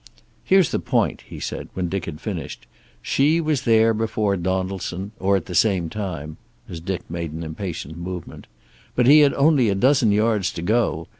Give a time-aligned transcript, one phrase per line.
[0.43, 2.65] "Here's the point," he said, when Dick had finished.
[3.03, 7.95] "She was there before Donaldson, or at the same time," as Dick made an impatient
[7.99, 8.47] movement.
[8.95, 11.07] "But he had only a dozen yards to go.